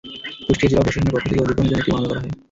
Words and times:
কুষ্টিয়া 0.45 0.69
জেলা 0.71 0.83
প্রশাসনের 0.85 1.13
পক্ষ 1.13 1.25
থেকে 1.29 1.41
অধিগ্রহণের 1.43 1.67
জন্য 1.69 1.79
একটি 1.79 1.91
মামলা 1.93 2.09
করা 2.09 2.19
হয়। 2.21 2.31